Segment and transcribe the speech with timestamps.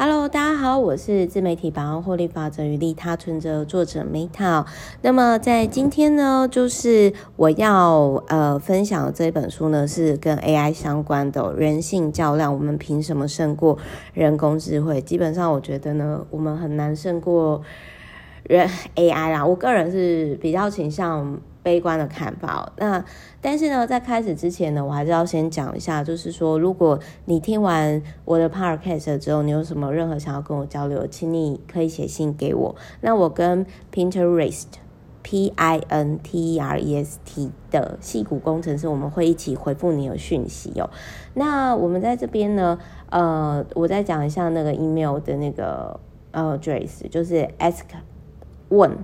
[0.00, 4.64] Hello，大家好，我是自媒体百万获利法则与利他存折作者 Meta。
[5.02, 13.76] 那么在今天呢，就是我要呃分享的这本书呢，是跟 AI 相关的《人性较量》，我们凭什么胜过
[14.14, 15.00] 人工智慧？
[15.00, 17.60] 基本上，我觉得呢，我们很难胜过
[18.44, 19.44] 人 AI 啦。
[19.44, 21.40] 我个人是比较倾向。
[21.62, 22.72] 悲观的看法。
[22.76, 23.04] 那
[23.40, 32.74] 但是呢，在开始之前呢，我还是要先讲一下，就是说，如果你听完我的 podcast 之后，你有什么任何想要跟我交流，请你可以写信给我。
[33.00, 34.64] 那我跟 Pinterest
[35.22, 40.88] P I N T E R E S T 的矽谷工程师，我们会一起回复你的讯息哦。
[41.34, 42.78] 那我们在这边呢，
[43.10, 47.82] 呃，我再讲一下那个 email 的那个呃 address，就是 ask
[48.70, 48.96] 问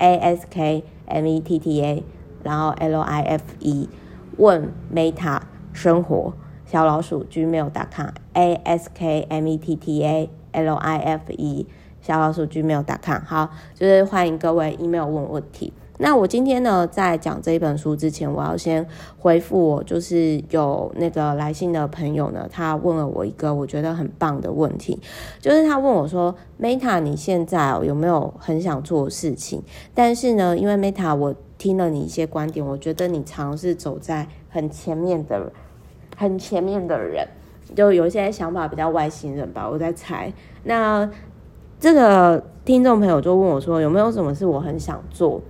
[0.00, 0.82] A S K。
[1.12, 2.04] M E T T A，
[2.44, 3.88] 然后 L I F E，
[4.36, 5.40] 问 Meta
[5.72, 6.32] 生活
[6.64, 11.66] 小老鼠 Gmail.com，A S K M E T T A L I F E
[12.00, 15.72] 小老鼠 Gmail.com，好，就是欢迎各位 email 问问题。
[16.02, 18.86] 那我今天呢，在讲这一本书之前，我要先
[19.18, 24.98] 回复我，就是有那个来信的朋友呢，他问了我一个我觉得很棒的问题，
[25.40, 29.62] 就是他问我说：“Meta，你现在有没有很想做的事情？
[29.94, 35.52] 但是呢，因为 Meta，我听了你一些观点，我觉得你尝试走在很前面的、
[36.16, 37.28] 很前面的人，
[37.76, 40.32] 就有一些想法比较外星人吧，我在猜。
[40.64, 41.10] 那
[41.78, 45.42] 这个听众朋友就问我说：有没有什么是我很想做？”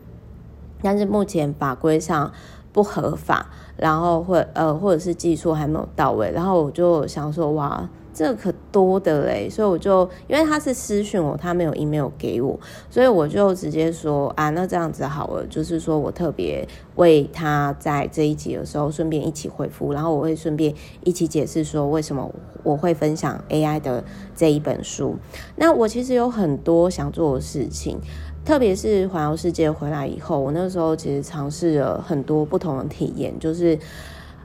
[0.83, 2.33] 但是目前法规上
[2.73, 12.59] 不合法，然后或呃或者是技术还没有到位，然后我就想说哇，这可多的嘞，所以我就因为他是私讯我，他没有 email 给我，
[12.89, 22.31] 所以我就直接说啊，那这样子好了，就是说我特别为他在这一集的时候顺便一起回复，然后我会顺便一起解释说为什么
[22.63, 24.05] 我会分享 AI 的
[24.37, 25.17] 这一本书。
[25.57, 27.99] 那我其实有很多想做的事情。
[28.45, 33.79] 特别是环游世界回来以后，我那时候其实尝试了很多不同的体验，就是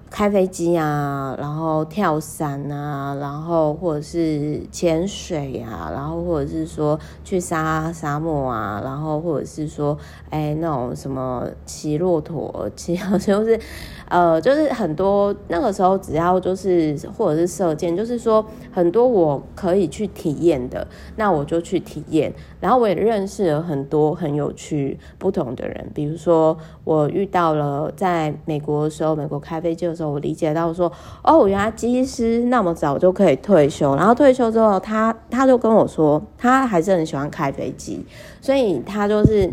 [0.09, 9.97] 开飞机啊，然后跳伞啊，然后或者是潜水啊，然后或者是说去沙沙漠啊，然后或者是说
[10.29, 13.59] 哎那种什么骑骆驼，骑就是。
[14.07, 22.31] 呃，就是很多那个时候，只要就是或者是射箭，就是说很多我可以去体验的，那我就去体验。
[22.59, 30.91] 然后我也认识了很多很有趣不同的人，比如说我遇到了在美国的时候，美国开飞机时候，我理解到说，
[31.23, 38.05] 哦，原来机师那么早就可以退休，然后退休之后他，他就跟我说，他还是很喜欢开飞机，
[38.41, 39.50] 所以他就是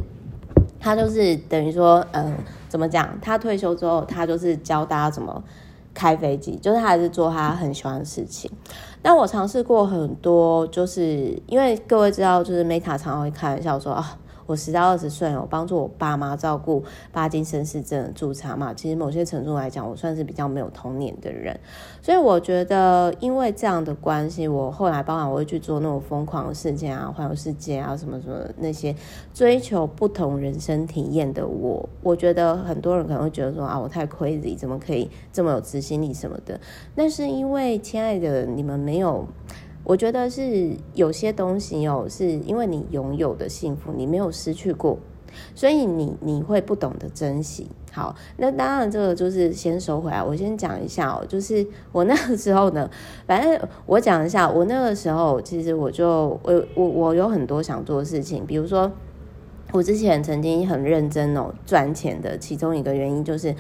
[0.81, 2.35] 他就是等于说，嗯、
[2.69, 3.09] 怎么讲？
[3.21, 5.43] 他退休之后，他就是教大家怎么
[5.95, 8.51] 开飞机，就是他还是做他很喜欢的事情。
[9.01, 14.19] 但我尝试过很多，就是因为各位知道，就是 Meta 常常会开玩笑说啊。
[14.53, 18.75] 我十到二十岁，我帮助我爸妈照顾巴金森氏症的注册嘛。
[18.75, 21.59] 其实某些程度来讲，我算是比较没有童年的人，
[22.03, 28.95] 所以我觉得因为这样的关系，我后来包含我会去做那种疯狂的事件啊、环游世界啊什么什么那些
[29.33, 36.61] 追求不同人生体验的我，我觉得很多人可能会觉得说啊，我太 crazy，怎么可以这么有执行力什么的？
[36.95, 39.27] 但是因为亲爱的你们没有。
[39.85, 44.97] 我觉得是有些东西哦，是因为你拥有的幸福，你没有失去过，
[45.55, 47.67] 所以你你会不懂得珍惜。
[47.91, 50.23] 好，那当然这个就是先收回来。
[50.23, 52.89] 我先讲一下哦，就是我那个时候呢，
[53.27, 58.91] 反正我讲一下，我那个时候其实我就我我我有很多想做的事情，比如说
[59.73, 63.55] 我之前曾经很认真哦赚钱的其中一个原因就是。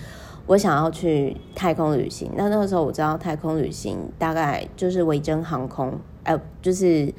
[0.45, 7.13] 我想要去太空旅行，那那个时候我知道太空旅行大概就是维珍航空，呃，就是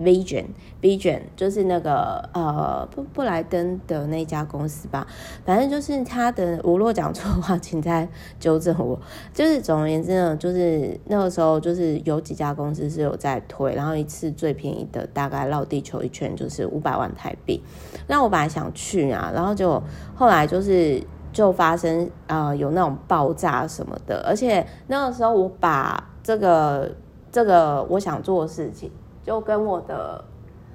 [0.00, 5.06] Virgin，Virgin 就是那个呃布布莱登的那家公司吧，
[5.44, 8.08] 反正就是他的，我如果讲错的话，请再
[8.38, 8.98] 纠正我。
[9.32, 17.62] 就是总而言之呢，就是那个时候就是有几家公司是有在推，然后一次最便宜的大概绕地球一圈就是五百万台币。
[18.06, 19.82] 那我本来想去啊，然后就
[20.14, 21.02] 后来就是。
[21.32, 26.90] 就发生呃有那种爆炸什么的，而且那个时候我把这个
[27.30, 28.90] 这个我想做的事情，
[29.22, 30.24] 就跟我的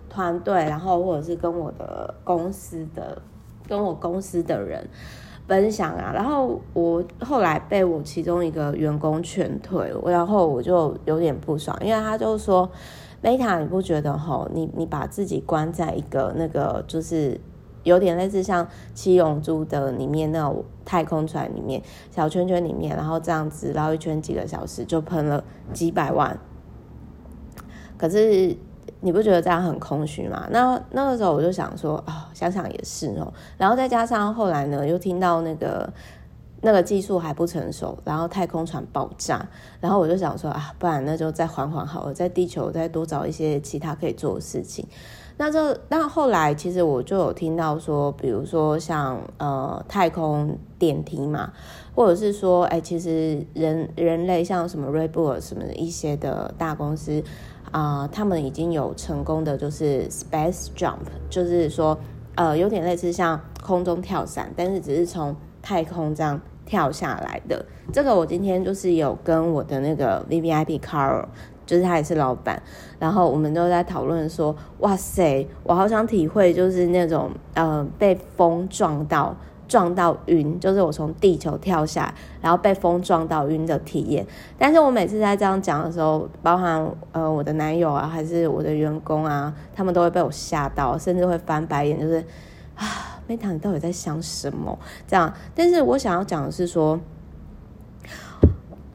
[0.10, 3.22] 团队，然后或者是跟我的公司的
[3.68, 4.88] 跟我公司的人
[5.48, 12.70] 分享啊，然后我后来被我其中一个员工劝退，然后我就有点不爽，因为他就说
[13.24, 17.40] ，Meta 你不觉得吼，你你把自己关在一个那个就是。
[17.84, 25.44] 有点类似像七龙珠的里面那种太空船里面小圈圈里面，然后这样子绕一圈几个小时就喷了
[25.74, 26.38] 几百万。
[27.98, 28.56] 可是
[29.00, 30.48] 你不觉得这样很空虚吗？
[30.52, 33.32] 那那个时候我就想说，啊、想想也是哦。
[33.58, 35.92] 然后再加上后来呢，又听到那个
[36.62, 39.46] 那个技术还不成熟，然后太空船爆炸，
[39.80, 44.88] 然后我就想说啊，不然那就再缓缓好了，在地球再多找一些其他可以做的事情。
[45.38, 51.52] 那这那后来其实我就有听到说，比如说像呃太空电梯嘛，
[51.96, 57.24] 或者是说哎，其实人人类像什么 Red Bull 什么一些的大公司
[57.72, 61.98] 啊、他们已经有成功的就是 Space Jump，就是说
[62.36, 66.40] 呃有点类似像空中跳伞，但是只是从太空这样
[66.72, 67.66] 跳下来的。
[67.92, 71.26] 这个我今天就是有跟我的那个 VVIP Carl。
[71.64, 72.62] 就是他也是老板，
[73.00, 79.34] 然后我们都在讨论说，哇塞，我好想体会，就是那种呃被风撞到
[79.70, 84.26] 撞到晕，就是我从地球跳下，然后被风撞到晕的体验。
[84.58, 92.18] 但是我每次在这样讲的时候，包含呃我的男友啊，还是我的员工啊，他们都会被我吓到，甚至会翻白眼，就是
[92.76, 92.86] 啊
[93.36, 94.78] 你到底在想什么？
[95.08, 95.34] 这样。
[95.54, 97.00] 但是我想要讲的是说。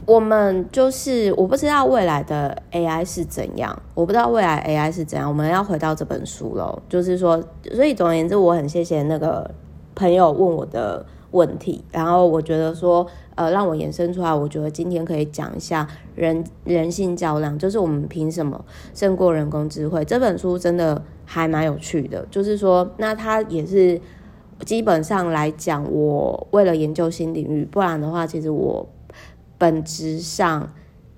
[0.07, 5.29] 我们就是我不知道未来的 AI 是怎样，我不知道未来 AI 是怎样。
[5.29, 7.43] 我们要回到这本书喽，就是说，
[7.73, 9.51] 所以总而言之，我很谢谢那个
[9.97, 13.05] 朋友问我的问题，然后我觉得说，
[13.35, 20.05] 呃，让我延伸出来，我觉得今天可以讲一下人人性较量，就是我们凭什么胜过人工智慧？
[20.05, 24.01] 这本书真的还蛮有趣的，就是说，那它也是
[24.65, 28.89] 基本上来讲，我为了研究新领域，不然的话，其实我。
[29.59, 30.71] 本质上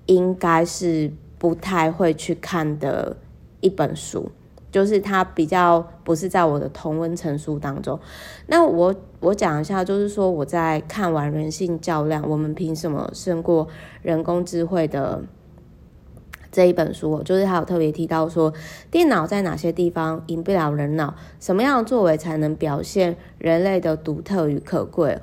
[0.07, 3.17] 应该是不太会去看的
[3.59, 4.31] 一本书，
[4.71, 7.99] 就是它比较不是在我的同温层书当中。
[8.47, 13.67] 那我我讲一下，就是说我在看完《人性较量》，我们凭什么胜过
[14.03, 15.21] 人工智慧的
[16.51, 18.53] 这一本书，就是他有特别提到说，
[18.91, 25.19] 电脑在哪些地方赢不了人脑，什么样的作为才能表现人类的独特与可贵？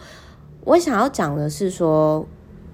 [0.64, 2.26] 我想要讲的是说。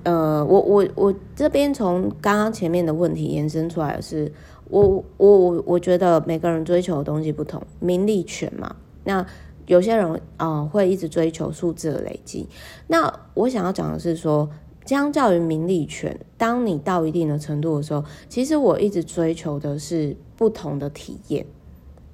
[0.03, 4.33] 呃，我我我这边从刚刚前面的问题延伸出来的是，
[4.67, 4.81] 我
[5.17, 9.23] 我我我觉得每个人追求的东西不同，名利权嘛，那
[9.67, 12.49] 有些人啊、呃、会一直追求数字的累积，
[12.87, 14.49] 那我想要讲的是说，
[14.85, 21.45] 相较于名利权，当你到一定的程度的时候，其实我一直追求的是不同的体验，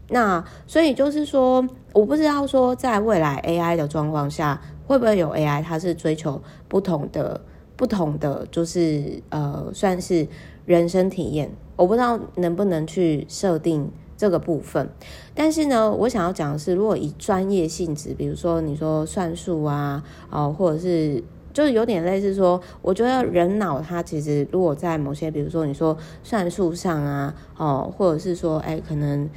[0.10, 7.42] 那所以就是说，我不知道说在未来 AI 的状况下，会不会有 AI 它是追求不同的。
[7.78, 10.28] 不同的就是呃，算是
[10.66, 14.90] 人生体验，我不知道能不能去设定这个部分。
[15.36, 21.24] 但是呢，我想要讲的是，如果以专业性质，比如说你说算术啊，哦，或者是
[21.57, 29.27] 就是有点类似说，我觉得人脑它其实如果在某些，比如说你说算术上啊，哦，或者是说，哎，可能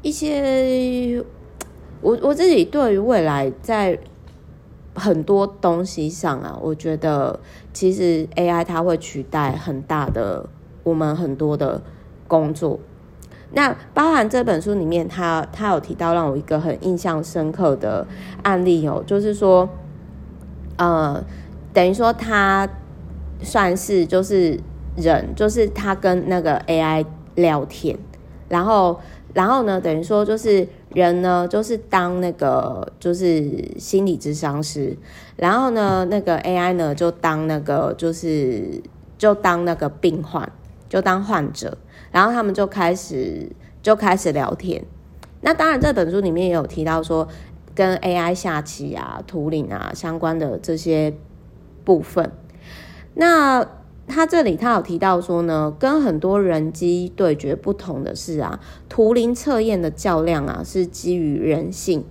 [0.00, 1.20] 一些，
[2.00, 3.98] 我我自己对于未来在。
[4.98, 7.38] 很多东西上啊，我觉得
[7.74, 10.48] 其实 AI 它会取代很大的
[10.84, 11.82] 我们很多的
[12.26, 12.80] 工作。
[13.52, 18.06] 那包含这本书里面，他他有提到让我一个很印象深刻的
[18.42, 19.68] 案例哦，就是说，
[20.78, 21.22] 呃，
[21.76, 22.66] 等于说他
[23.42, 24.58] 算是就是
[24.96, 27.98] 人，就是他跟那个 AI 聊天，
[28.48, 28.98] 然后
[29.34, 30.66] 然后呢，等于说就是。
[30.94, 34.96] 人呢，就是当那个就是心理咨商师，
[35.36, 38.80] 然后呢，那个 AI 呢就当那个就是
[39.18, 40.50] 就当那个病患，
[40.88, 41.76] 就当患者，
[42.10, 43.46] 然后他们就开始
[43.82, 44.82] 就开始聊天。
[45.42, 47.28] 那当然，这本书里面也有提到说，
[47.74, 51.12] 跟 AI 下棋啊、图灵啊相关的这些
[51.86, 52.30] 部分。
[53.14, 53.66] 那
[54.06, 62.04] 他这里他有提到说呢，跟很多人机对决不同的是啊，图灵测验的较量啊是基于人性。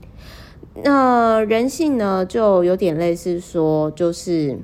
[0.84, 4.58] 那人性呢，就有点类似说，就是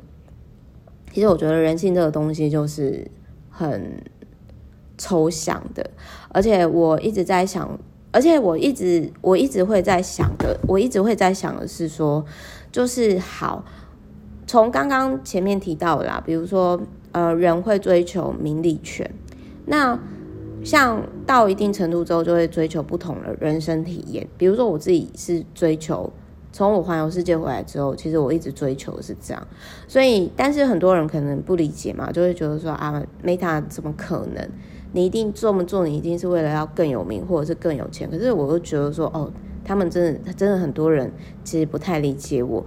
[1.13, 3.09] 其实我觉得人性这个东西就是
[3.49, 4.03] 很
[4.97, 5.89] 抽象的，
[6.29, 7.79] 而且我一直在想，
[8.11, 12.25] 而且我一直我一直会在想的，我一直会在想的是说，
[12.73, 13.63] 就是好，
[14.51, 16.77] 从刚刚前面提到的啦，比如说。
[17.13, 19.13] 呃，人会追求名利权，
[19.65, 19.99] 那
[20.63, 24.25] 像到一定程度之后，就会追求不同的人生体验。
[24.37, 26.09] 比如说，我自己是追求，
[26.53, 29.47] 从我环游世界回来之后，其实我一直追求是这样。
[29.89, 34.49] 所以，但是很多人可能不理解嘛，就会觉得说啊，Meta 怎么可能？
[34.93, 38.09] 你一定这么做，你一定是为了要更有名，或者是更有钱。
[38.09, 39.29] 可是，我又觉得说，哦，
[39.65, 41.11] 他们真的，真的很多人
[41.43, 42.65] 其实不太理解我。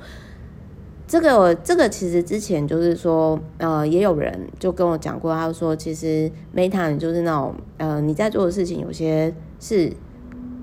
[1.06, 9.92] 这个这个其实之前就是说，呃，也有人就跟我讲过，他说其实 Meta 就是那种，呃，你在做的事情有些是。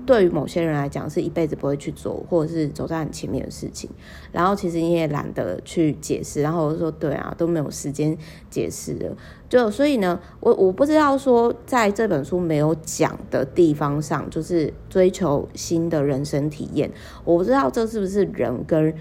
[0.04, 3.88] 对于某些人来讲，是一辈子不会去做，或者是走在很前面的事情。
[4.32, 8.18] 然后其实你也懒得去解释，然后我就说，对啊，都没有时间
[8.50, 9.16] 解释了。
[9.48, 16.90] 就所以呢，我我不知道说，在这本书没有讲的地方上，就是追求新的人生体验。
[17.24, 18.92] 我不知道这是不是人跟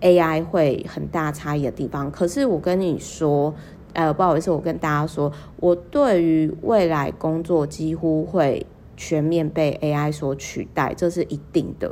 [0.00, 2.10] AI 会很大差异的地方。
[2.10, 3.54] 可是我跟你说，
[3.92, 8.66] 呃，不好意思，我跟大家说，我对于未来工作几乎会。
[9.02, 11.90] 全面被 AI 所取代，这是一定的，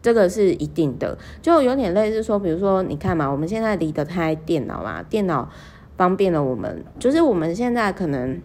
[0.00, 5.50] 这个是一定的，就有点类似说，比如说，你看嘛，我们现在离得开电脑嘛，电脑
[5.98, 8.40] 方便了我们，就是我们现在可能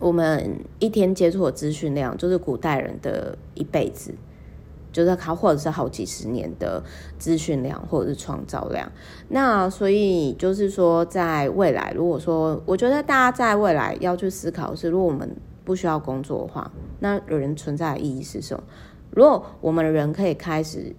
[0.00, 4.12] 我们一天接触的资讯量，就是古代人的一辈子，
[4.98, 6.82] 就是好或者是好几十年的
[7.20, 8.90] 资讯量，或者是创造量。
[9.28, 18.64] 那所以就是说，在未来，如果说，我觉得大家在未来要去思考是，如果我们不需要工作的话，那人存在的意义是什么？
[19.10, 20.92] 如果我们人可以开始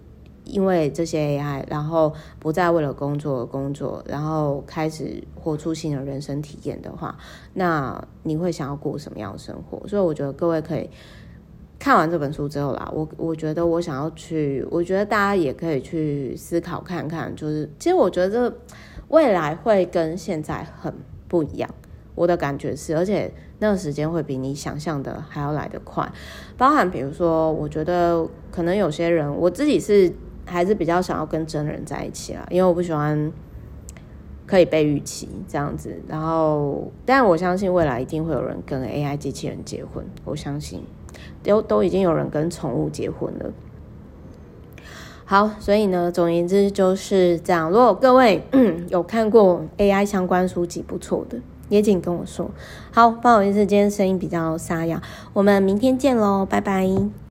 [0.44, 7.14] 因为这些 AI，然后不再为了工作而工作，然后开始活出新的人生体验的话，
[7.52, 9.86] 那你会想要过什么样的生活？
[9.86, 10.88] 所以我觉得各位可以
[11.80, 18.54] 看完这本书之后啦，我我觉得我想要去，我觉得大家也可以去思考看看，就是其实我觉得
[19.08, 20.94] 未来会跟现在很
[21.26, 21.68] 不一样。
[22.14, 26.06] 我的感觉是，而且那个时间会比你想象的还要来得快。
[26.58, 30.12] 包含比如说，我觉得可能有些人，我自己是
[30.44, 33.32] 还是比较想要跟真人在一起啦，因为我不喜欢
[34.46, 35.98] 可以被预期这样子。
[36.06, 40.82] 然后，但我相信未来一定会有人跟 AI 机器人结婚，我相信
[41.42, 43.50] 都都已经有人跟宠物结婚了。
[45.24, 47.70] 好，所以呢，总而言之就是这样。
[47.70, 48.42] 如果各位
[48.90, 51.38] 有看过 AI 相关书籍不错的。
[51.68, 52.50] 也请跟我说。
[52.90, 55.00] 好，不好意思，今天声音比较沙哑。
[55.32, 57.10] 我们明天见喽，拜拜。